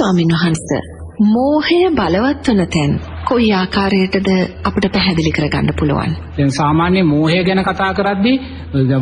ස්වාමින් 0.00 0.32
වහන්සේ 0.34 0.82
මෝහය 1.26 1.78
බලවත් 1.90 2.46
වන 2.48 2.60
තැන් 2.66 2.92
කොයි 3.28 3.48
ආකාරයටද 3.52 4.28
අපිට 4.64 4.86
පැහැදිලි 4.92 5.32
කරගන්න 5.32 5.74
පුළුවන්? 5.78 6.14
දැන් 6.36 6.52
සාමාන්‍ය 6.52 7.02
මෝහය 7.04 7.40
ගැන 7.44 7.62
කතා 7.62 7.90
කරද්දී 7.94 8.36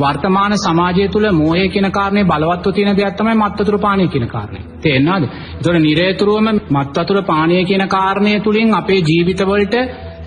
වර්තමාන 0.00 0.56
සමාජය 0.58 1.08
තුළ 1.08 1.28
මෝහය 1.32 1.68
කියන 1.68 1.90
කාරණේ 1.90 2.24
බලවත්ව 2.24 2.74
තියෙන 2.74 2.96
දෙයක් 2.96 3.16
තමයි 3.16 3.34
මත් 3.34 3.60
වතුර 3.60 3.78
පානය 3.78 4.08
කියන 4.08 4.26
කාරණේ. 4.26 4.64
තේරෙනවද? 4.82 5.24
ඒතකොට 5.24 5.80
නිරේතුරුවම 5.80 6.48
මත් 6.70 6.96
වතුර 6.96 7.22
පානය 7.22 7.64
කියන 7.64 7.88
කාරණය 7.88 8.34
තුලින් 8.40 8.74
අපේ 8.74 9.00
ජීවිතවලට 9.02 9.76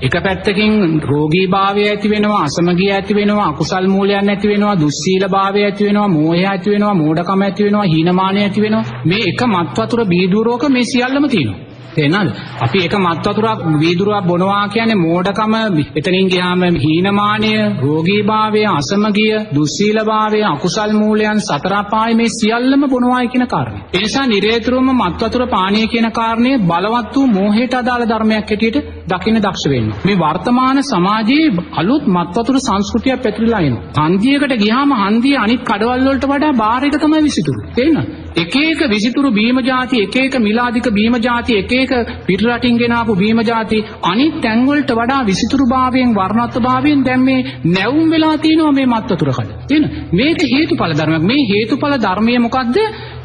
එක 0.02 0.15
පැත්තකින් 0.18 1.02
රෝගීභාවය 1.04 1.81
ඇති 1.88 2.09
වෙනවා 2.09 2.43
අසමගිය 2.43 2.91
ඇති 2.91 3.15
වෙනවා 3.15 3.50
අකුසල් 3.50 3.88
මූලයන් 3.88 4.29
ඇති 4.29 4.47
වෙනවා 4.47 4.75
දුස්සීලභාවය 4.75 5.63
ඇති 5.63 5.86
වෙනවා 5.86 6.07
මෝහය 6.09 6.45
ඇති 6.45 6.71
වෙනවා 6.71 6.93
මෝඩකම 6.93 7.41
ඇති 7.41 7.63
වෙනවා 7.63 7.86
හීනමානය 7.86 8.39
ඇති 8.41 8.61
වෙනවා. 8.61 8.86
මේ 9.05 9.23
එක 9.25 9.41
මත් 9.43 9.77
වතුර 9.77 10.01
බීදුරෝක 10.05 10.64
මේ 10.69 10.83
සියල්ලම 10.83 11.27
තියෙනවා. 11.29 11.70
තේනද? 11.91 12.31
අපි 12.61 12.79
එක 12.86 12.95
මත් 12.97 13.25
වතුරක් 13.27 13.61
වීදුරුවක් 13.81 14.25
බොනවා 14.25 14.63
කියන්නේ 14.69 15.01
මෝඩකම 15.01 15.54
එතනින් 15.95 16.27
ගියාම 16.27 16.61
හීනමානය, 16.77 17.51
රෝගීභාවය, 17.82 18.63
අසමගිය, 18.71 19.33
දුස්සීලභාවය, 19.51 20.41
අකුසල් 20.46 20.93
මූලයන් 20.93 21.41
සතර 21.41 21.73
අපාය 21.75 22.15
මේ 22.15 22.32
සියල්ලම 22.32 22.83
බොනවායි 22.87 23.27
කියන 23.27 23.46
කාරණේ. 23.47 23.83
ඒ 23.93 24.01
නිසා 24.01 24.25
නිරේතුරුවම 24.27 24.89
මත් 24.93 25.21
වතුර 25.23 25.43
පානය 25.47 25.83
කියන 25.87 26.09
කාරණේ 26.11 26.61
බලවත් 26.63 27.15
වූ 27.15 27.27
මෝහයට 27.29 27.73
අදාළ 27.73 28.05
ධර්මයක් 28.05 28.51
හැටියට 28.51 28.77
දකින්න 29.07 29.41
දක්ෂ 29.41 29.65
වෙන්න. 29.68 29.93
මේ 30.05 30.18
වර්තමාන 30.18 30.83
සමාජයේ 30.85 31.51
අලුත් 31.73 32.05
මත් 32.08 32.35
වතුර 32.38 32.58
සංස්කෘතියක් 32.61 33.23
පැතිරලා 33.23 33.61
එනවා. 33.61 33.85
හන්දියකට 34.02 34.58
ගියාම 34.58 34.97
හන්දිය 35.02 35.38
අනිත් 35.38 35.63
කඩවල් 35.63 36.05
වලට 36.05 36.27
වඩා 36.27 36.53
බාහිර 36.55 36.88
එක 36.88 36.99
තමයි 36.99 37.23
විසිතුරු. 37.23 37.61
තේරෙනවද? 37.75 38.20
එක 38.33 38.55
එක 38.55 38.81
විසිතුරු 38.88 39.31
බීම 39.31 39.59
જાති 39.61 40.02
එක 40.02 40.16
එක 40.17 40.35
මිලාදික 40.39 40.88
බීම 40.89 41.16
જાති 41.17 41.58
එක 41.58 41.71
එක 41.73 41.91
පිට 42.25 42.41
රටින් 42.41 42.77
ගෙනාපු 42.77 43.16
බීම 43.16 43.41
જાති 43.41 43.83
අනිත් 44.03 44.41
තැන් 44.41 44.65
වලට 44.65 44.91
වඩා 44.91 45.25
විසිතුරු 45.25 45.65
භාවයෙන් 45.67 46.13
වර්ණත්ව 46.13 46.61
භාවයෙන් 46.61 47.03
දැන් 47.03 47.21
මේ 47.21 47.45
නැවුම් 47.65 48.09
වෙලා 48.09 48.38
තියෙනවා 48.38 48.71
මේ 48.71 48.88
මත්වතුර 48.88 49.31
කඩ. 49.31 49.49
තේන 49.67 49.83
මේක 50.11 50.39
හේතුඵල 50.47 50.93
ධර්මයක්. 50.93 51.23
මේ 51.23 51.43
හේතුඵල 51.45 51.95
ධර්මය 51.97 52.39
මොකද්ද? 52.39 52.77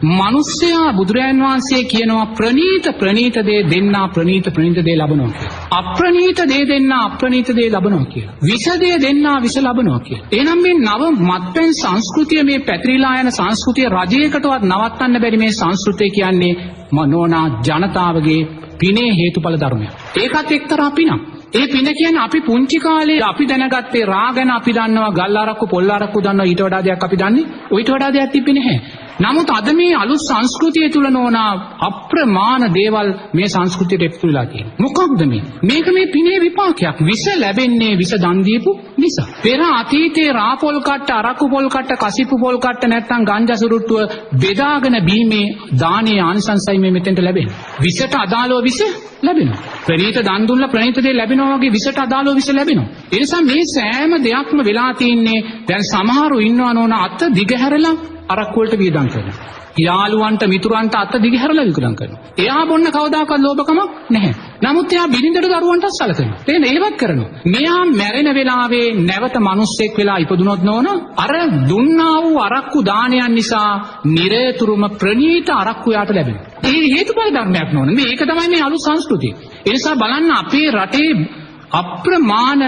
මිනිස්සයා 0.03 0.93
බුදුරයන් 0.93 1.39
වහන්සේ 1.41 1.85
කියනවා 1.85 2.27
ප්‍රනීත 2.37 2.87
ප්‍රනීත 2.99 3.37
දේ 3.47 3.63
දෙන්නා 3.65 4.09
ප්‍රනීත 4.09 4.47
ප්‍රනීත 4.55 4.85
දේ 4.85 4.97
ලබනවා 4.97 5.31
කියලා. 5.31 5.69
අප්‍රනීත 5.71 6.39
දේ 6.49 6.69
දෙන්නා 6.69 7.05
අප්‍රනීත 7.05 7.49
දේ 7.49 7.71
ලබනවා 7.71 8.05
කියලා. 8.05 8.35
විස 8.43 8.67
දේ 8.81 9.01
දෙන්නා 9.01 9.43
විස 9.43 9.57
ලබනවා 9.57 10.01
කියලා. 10.01 10.27
එහෙනම් 10.33 10.61
මේ 10.63 10.75
නව 10.79 11.03
මත්පැන් 11.23 11.73
සංස්කෘතිය 11.75 12.43
මේ 12.43 12.59
පැතිරිලා 12.59 13.15
යන 13.21 13.33
සංස්කෘතිය 13.33 13.89
රජයකටවත් 13.89 14.63
නවත්තන්න 14.63 15.21
බැරි 15.21 15.39
මේ 15.39 15.53
සංස්කෘතිය 15.53 16.11
කියන්නේ 16.11 16.55
මනෝනා 16.93 17.47
ජනතාවගේ 17.63 18.41
පිනේ 18.79 19.11
හේතුඵල 19.21 19.57
ධර්මයක්. 19.57 19.93
ඒකත් 20.17 20.53
එක්තරා 20.53 20.91
පිනක්. 20.91 21.37
ඒ 21.55 21.67
පින 21.69 21.89
කියන්නේ 21.95 22.23
අපි 22.23 22.41
පුංචි 22.41 22.79
කාලේ 22.79 23.21
අපි 23.23 23.45
දැනගත්තේ 23.49 24.05
රා 24.05 24.33
ගැන 24.33 24.51
අපි 24.51 24.73
දන්නවා 24.73 25.11
ගල් 25.11 25.37
අරක්කු 25.37 25.67
පොල් 25.67 25.91
අරක්කු 25.91 26.23
දන්නවා 26.23 26.47
ඊට 26.47 26.63
වඩා 26.63 26.85
දෙයක් 26.85 27.05
අපි 27.05 27.17
දන්නේ. 27.17 27.45
ඊට 27.73 27.91
වඩා 27.91 28.13
දෙයක් 28.13 28.31
තිබෙන්නේ 28.33 28.65
නැහැ. 28.65 28.96
නමුත් 29.19 29.51
අද 29.51 29.69
මේ 29.73 29.95
අලුත් 29.95 30.21
සංස්කෘතිය 30.21 30.89
තුල 30.91 31.07
නොනා 31.09 31.51
අප්‍රමාණ 31.81 32.65
දේවල් 32.71 33.09
මේ 33.33 33.49
සංස්කෘතියට 33.49 34.03
එක්තු 34.03 34.27
වෙලා 34.27 34.47
තියෙනවා. 34.47 34.77
මොකක්ද 34.79 35.23
මේ? 35.27 35.43
මේක 35.63 35.87
මේ 35.89 36.07
පිනේ 36.09 36.39
විපාකයක්. 36.41 36.97
විස 37.01 37.25
ලැබෙන්නේ 37.37 37.97
විස 37.97 38.13
දන් 38.15 38.39
දීපු 38.45 38.71
නිසා. 38.97 39.27
පෙර 39.43 39.61
අතීතයේ 39.71 40.33
රාපොල් 40.33 40.79
කට්ට, 40.81 41.11
අරක්කු 41.13 41.49
පොල් 41.49 41.69
කට්ට, 41.69 42.01
කසිප්පු 42.03 42.37
පොල් 42.39 42.59
කට්ට 42.59 42.85
නැත්තම් 42.87 43.23
ගංජා 43.25 43.57
සුරුට්ටුව 43.57 44.01
බෙදාගෙන 44.37 44.97
බීමේ 45.05 45.47
දානීය 45.81 46.21
ආනිසංසයි 46.21 46.79
මේ 46.79 46.91
මෙතෙන්ට 46.91 47.21
ලැබෙන්නේ. 47.21 47.57
විසට 47.81 48.15
අදාළව 48.17 48.63
විස 48.63 48.81
ලැබෙනවා. 49.23 49.61
ප්‍රණීත 49.87 50.19
දන් 50.19 50.49
දුන්නා 50.49 50.69
ප්‍රණීත 50.69 50.99
දේ 50.99 51.15
ලැබෙනවා 51.15 51.57
වගේ 51.57 51.73
විසට 51.73 51.99
අදාළව 51.99 52.35
විස 52.35 52.49
ලැබෙනවා. 52.51 52.89
ඒ 53.13 53.19
නිසා 53.19 53.43
මේ 53.43 53.65
සෑම 53.67 54.13
දෙයක්ම 54.25 54.59
වෙලා 54.65 54.93
තින්නේ 54.95 55.41
දැන් 55.69 55.85
සමහරු 55.85 56.39
ඉන්නවා 56.41 56.73
නෝන 56.75 56.93
අත 56.95 57.21
දිගහැරලා 57.35 57.97
අරක්කු 58.29 58.61
වලට 58.61 58.79
වියදම් 58.79 59.09
කරනවා. 59.09 59.57
යාළුවන්ට 59.79 60.43
මිතුරන්ට 60.47 60.95
අත 60.95 61.15
දිගහැරලා 61.17 61.65
විකුණම් 61.65 61.95
කරනවා. 61.95 62.21
එයා 62.37 62.63
බොන්න 62.67 62.89
කවදාකවත් 62.89 63.41
ලෝභකමක් 63.41 63.91
නැහැ. 64.11 64.33
නමුත් 64.63 64.93
එයා 64.93 65.07
බිරිඳට 65.07 65.49
දරුවන්ට 65.53 65.87
සලකනවා. 65.91 66.39
තේන 66.47 66.65
ඒවත් 66.65 66.97
කරනවා. 66.97 67.31
මෙයා 67.47 67.83
මැරෙන 67.93 68.31
වෙලාවේ 68.35 68.89
නැවත 69.03 69.37
මිනිස්සෙක් 69.41 69.93
වෙලා 69.97 70.19
ඉපදුනොත් 70.19 70.63
නෝන 70.63 70.89
අර 71.17 71.33
දුන්නා 71.69 72.17
වූ 72.23 72.39
අරක්කු 72.41 72.79
දානයන් 72.83 73.35
නිසා 73.35 73.71
නිරේතුරුම 74.07 74.85
ප්‍රණීත 74.93 75.49
අරක්කු 75.53 75.89
යාට 75.93 76.11
ලැබෙනවා. 76.11 76.47
ඒ 76.65 76.85
හේතුඵල 76.95 77.31
ධර්මයක් 77.31 77.71
නෝන. 77.73 77.89
මේක 77.95 78.21
තමයි 78.23 78.49
මේ 78.49 78.63
අලුත් 78.63 78.83
සංස්කෘතිය. 78.83 79.35
ඒ 79.67 79.73
නිසා 79.73 79.97
බලන්න 79.97 80.31
අපේ 80.33 80.69
රටේ 80.73 81.11
අප්‍රමාණ 81.73 82.63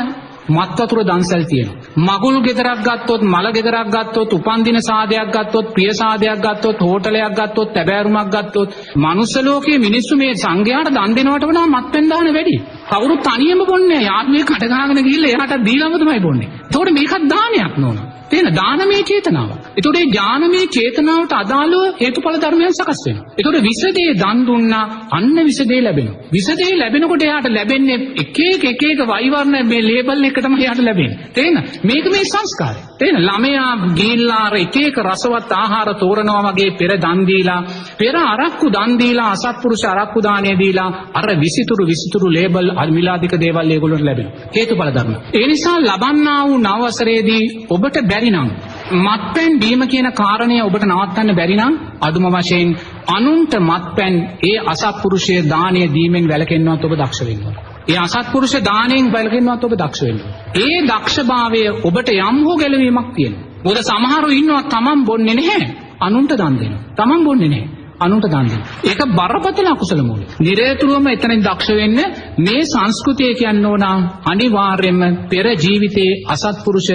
මත් 0.48 0.78
වතුර 0.78 1.00
දන්සල් 1.04 1.42
තියෙනවා. 1.44 1.76
මගුල් 2.08 2.36
ගෙදරක් 2.42 2.80
ගත්තොත් 2.80 3.22
මල 3.24 3.46
ගෙදරක් 3.52 3.88
ගත්තොත් 3.88 4.30
උපන්දින 4.32 4.78
සාදයක් 4.80 5.28
ගත්තොත් 5.28 5.66
ප්‍රිය 5.74 5.90
සාදයක් 5.92 6.38
ගත්තොත් 6.40 6.78
හෝටලයක් 6.80 7.32
ගත්තොත් 7.32 7.72
තැබෑරුමක් 7.74 8.30
ගත්තොත් 8.34 8.68
මනුස්ස 8.96 9.34
ලෝකයේ 9.42 9.78
මිනිස්සු 9.78 10.14
මේ 10.16 10.34
සංඝයාට 10.34 10.90
දන් 10.90 11.16
දෙනවට 11.16 11.48
වඩා 11.50 11.66
මත්පැන් 11.68 12.06
දාන 12.08 12.28
වැඩි. 12.30 12.56
කවුරුත් 12.90 13.22
තනියම 13.22 13.60
බොන්නේ 13.66 14.02
යාත්මේ 14.02 14.44
කඩ 14.44 14.72
ගහගෙන 14.72 15.04
ගිහිල්ලා 15.04 15.32
එයාට 15.32 15.64
දීලාම 15.64 15.98
තමයි 15.98 16.20
බොන්නේ. 16.20 16.48
ඒතකොට 16.48 16.90
මේකත් 16.92 17.24
දානයක් 17.28 17.74
නෝනා. 17.78 18.06
තියෙන 18.30 18.54
දානමය 18.54 19.02
චේතනාව. 19.04 19.50
ඒතකොට 19.78 19.94
මේ 19.94 20.06
ඥානමය 20.06 20.60
චේතනාවට 20.68 21.32
අදාළව 21.34 21.98
හේතුඵල 21.98 22.36
ධර්මයන් 22.36 22.72
සකස් 22.72 23.00
වෙනවා. 23.06 23.26
ඒතකොට 23.32 23.58
විසදේ 23.62 24.14
දන් 24.14 24.38
දුන්නා 24.46 24.84
අන්න 25.10 25.36
විසදේ 25.44 25.80
ලැබෙනවා. 25.80 26.16
විසදේ 26.32 26.72
ලැබෙනකොට 26.74 27.22
එයාට 27.22 27.48
ලැබෙන්නේ 27.48 27.98
එක 28.16 28.38
එක 28.44 28.64
එක 28.64 28.82
එක 28.84 29.00
වෛවර්ණ 29.06 29.68
මේ 29.68 29.82
ලේබල් 29.82 30.24
එක 30.24 30.38
තමයි 30.38 30.64
එයාට 30.64 30.80
ලැබෙන්නේ. 30.80 31.30
තේරෙන? 31.30 31.58
මේක 31.84 32.06
මේ 32.06 32.24
සංස්කාරය. 32.24 32.80
තේරෙන? 32.98 33.22
ළමයා 33.22 33.70
ගිහිල්ලා 33.94 34.40
අර 34.46 34.56
එක 34.56 34.76
එක 34.78 34.98
රසවත් 35.00 35.52
ආහාර 35.54 35.90
තෝරනවා 35.96 36.42
වගේ 36.48 36.70
පෙර 36.72 36.92
දන් 36.96 37.20
දීලා 37.24 37.60
පෙර 37.98 38.14
අරක්කු 38.24 38.66
දන් 38.70 38.98
දීලා 38.98 39.30
අසත්පුරුෂ 39.32 39.84
අරක්කු 39.86 40.18
දාණය 40.20 40.56
දීලා 40.56 40.90
අර 41.14 41.26
විසිතුරු 41.36 41.86
විසිතුරු 41.86 42.28
ලේබල් 42.30 42.74
මිලාදික 42.90 43.34
දේවල් 43.36 43.70
ඒගොල්ලන්ට 43.70 44.04
ලැබෙනවා. 44.04 44.50
හේතුඵල 44.54 44.90
ධර්ම. 44.90 45.14
ඒ 45.32 45.46
නිසා 45.46 45.76
ලබන්නා 45.80 46.40
වූ 46.44 46.58
නව 46.58 46.82
වසරේදී 46.84 47.44
ඔබට 47.70 47.96
බැරි 48.10 48.30
නම් 48.30 48.50
මත්පැන් 48.96 49.58
බීම 49.58 49.82
කියන 49.86 50.08
කාරණය 50.12 50.58
ඔබට 50.60 50.84
නවත්තන්න 50.84 51.34
බැරි 51.34 51.56
නම් 51.56 51.74
අදුම 52.00 52.26
වශයෙන් 52.30 52.68
අනුන්ට 53.08 53.54
මත්පැන් 53.60 54.14
ඒ 54.42 54.58
අසත්පුරුෂය 54.66 55.36
දානය 55.46 55.82
දීමෙන් 55.88 56.26
වැළකෙන්නවත් 56.26 56.84
ඔබ 56.84 56.94
දක්ෂ 56.94 57.20
වෙන්න 57.22 57.44
ඕන. 57.44 57.56
ඒ 57.86 57.98
අසත්පුරුෂ 57.98 58.54
දාණයෙන් 58.62 59.12
වැළකෙන්නවත් 59.12 59.64
ඔබ 59.64 59.74
දක්ෂ 59.74 60.02
වෙන්න 60.02 60.20
ඕන. 60.20 60.32
ඒ 60.56 60.78
දක්ෂභාවය 60.84 61.62
ඔබට 61.82 62.08
යම් 62.10 62.38
හෝ 62.44 62.56
ගැලවීමක් 62.56 63.10
තියෙනවා. 63.14 63.46
මොකද 63.64 63.82
සමහරු 63.84 64.28
ඉන්නවා 64.32 64.62
තමන් 64.66 65.04
බොන්නේ 65.04 65.34
නැහැ 65.34 65.66
අනුන්ට 66.00 66.32
දන් 66.32 66.54
දෙනවා. 66.56 66.82
තමන් 66.94 67.24
බොන්නේ 67.24 67.48
නැහැ. 67.48 67.78
අනුන්ට 67.98 68.26
දන් 68.26 68.46
දෙන්න. 68.46 68.62
ඒක 68.84 69.00
බරපතල 69.12 69.68
අකුසල 69.68 70.02
මූලය. 70.02 70.24
නිරේතුරුවම 70.40 71.06
එතනින් 71.08 71.42
දක්ෂ 71.42 71.68
වෙන්න 71.72 71.98
මේ 72.40 72.62
සංස්කෘතිය 72.64 73.32
කියන්න 73.34 73.64
ඕන 73.66 73.84
අනිවාර්යයෙන්ම 74.24 75.02
පෙර 75.28 75.46
ජීවිතයේ 75.56 76.20
අසත්පුරුෂ 76.28 76.88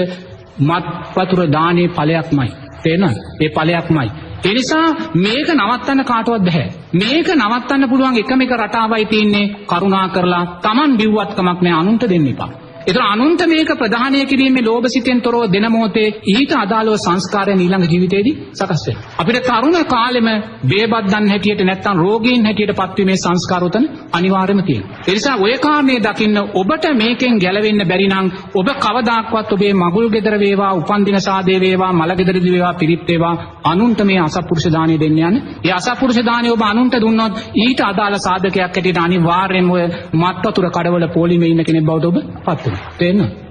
මත් 0.59 0.85
වතුර 1.15 1.41
දානේ 1.51 1.87
ඵලයක්මයි. 1.89 2.49
තේරෙනවද? 2.83 3.17
ඒ 3.41 3.49
ඵලයක්මයි. 3.49 4.09
ඒ 4.45 4.53
නිසා 4.53 4.87
මේක 5.15 5.47
නවත්තන්න 5.49 6.05
කාටවත් 6.05 6.43
බෑ. 6.47 6.65
මේක 6.93 7.27
නවත්තන්න 7.35 7.89
පුළුවන් 7.89 8.17
එකම 8.17 8.41
එක 8.41 8.53
රටාවයි 8.53 9.05
තියෙන්නේ 9.05 9.65
කරුණා 9.65 10.07
කරලා 10.09 10.45
Taman 10.61 10.97
බිව්වත් 10.97 11.31
කමක් 11.35 11.59
නෑ 11.61 11.79
අනුන්ට 11.79 12.09
දෙන්න 12.09 12.27
එපා. 12.27 12.51
ඒතර 12.83 13.01
අනුන්ට 13.03 13.41
මේක 13.47 13.69
ප්‍රධානය 13.73 14.23
කිරීමේ 14.25 14.63
ලෝභ 14.63 14.87
සිතෙන් 14.87 15.21
තොරව 15.21 15.43
දෙන 15.49 15.67
මොහොතේ 15.69 16.07
ඊට 16.29 16.53
අදාළව 16.55 16.95
සංස්කාරයන් 16.97 17.59
ඊළඟ 17.59 17.85
ජීවිතේදී 17.85 18.35
සකස් 18.53 18.83
වෙනවා. 18.87 19.05
අපිට 19.17 19.39
තරුණ 19.45 19.77
කාලෙම 19.87 20.27
බේබද්දන් 20.65 21.29
හැටියට 21.29 21.63
නැත්තම් 21.63 21.97
රෝගීන් 21.97 22.45
හැටියට 22.45 22.73
පත්වීමේ 22.75 23.17
සංස්කාර 23.17 23.63
උතන 23.63 23.85
අනිවාර්යම 24.13 24.61
තියෙනවා. 24.61 24.97
ඒ 25.03 25.13
නිසා 25.13 25.35
ඔය 25.37 25.55
කාරණේ 25.59 25.99
දකින්න 26.01 26.37
ඔබට 26.53 26.85
මේකෙන් 26.93 27.35
ගැලවෙන්න 27.37 27.81
බැරි 27.85 28.07
නම් 28.09 28.27
ඔබ 28.55 28.67
කවදාක්වත් 28.77 29.53
ඔබේ 29.53 29.73
මගුල් 29.75 30.07
ගෙදර 30.09 30.35
වේවා, 30.39 30.71
උපන්දින 30.73 31.19
සාදේ 31.21 31.59
වේවා, 31.59 31.91
මල 31.93 32.11
ගෙදරදී 32.15 32.53
වේවා, 32.53 32.73
පිරිත් 32.75 33.07
වේවා 33.07 33.35
අනුන්ට 33.65 33.99
මේ 34.03 34.19
අසත්පුරුෂ 34.19 34.67
දාණය 34.69 34.97
දෙන්න 34.97 35.19
යන්න. 35.19 35.41
ඒ 35.61 35.73
අසත්පුරුෂ 35.73 36.19
දාණය 36.23 36.49
ඔබ 36.49 36.63
අනුන්ට 36.63 36.95
දුන්නොත් 36.97 37.33
ඊට 37.55 37.81
අදාළ 37.83 38.17
සාධකයක් 38.19 38.59
හැටියට 38.59 38.99
අනිවාර්යයෙන්ම 38.99 39.71
ඔය 39.71 39.83
මත් 40.13 40.43
වතුර 40.45 40.67
කඩවල 40.69 41.07
පොලිමේ 41.09 41.49
ඉන්න 41.49 41.63
කෙනෙක් 41.63 41.85
බවට 41.85 42.05
ඔබ 42.05 42.17
පත් 42.45 42.63
වෙනවා. 42.63 42.72
තේරෙනවද? 42.97 43.42